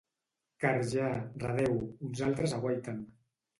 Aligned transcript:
Car 0.63 0.71
ja 0.93 1.09
—redéu—, 1.45 1.77
uns 2.09 2.25
altres 2.31 2.59
aguaiten. 2.61 3.07